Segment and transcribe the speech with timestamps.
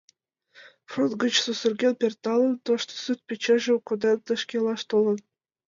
[0.89, 5.17] Фронт гыч сусырген пӧртылын, тошто сурт-печыжым коден, тышке илаш толын.